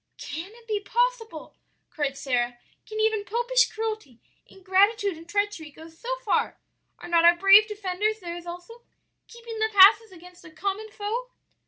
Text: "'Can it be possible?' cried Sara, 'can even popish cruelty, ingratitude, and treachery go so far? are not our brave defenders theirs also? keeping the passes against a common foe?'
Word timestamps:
"'Can 0.17 0.49
it 0.55 0.67
be 0.67 0.79
possible?' 0.79 1.55
cried 1.91 2.17
Sara, 2.17 2.57
'can 2.87 2.99
even 2.99 3.23
popish 3.23 3.67
cruelty, 3.71 4.17
ingratitude, 4.47 5.15
and 5.15 5.29
treachery 5.29 5.69
go 5.69 5.87
so 5.89 6.09
far? 6.25 6.57
are 6.97 7.07
not 7.07 7.23
our 7.23 7.35
brave 7.35 7.67
defenders 7.67 8.19
theirs 8.19 8.47
also? 8.47 8.81
keeping 9.27 9.59
the 9.59 9.69
passes 9.71 10.11
against 10.11 10.43
a 10.43 10.49
common 10.49 10.89
foe?' 10.89 11.29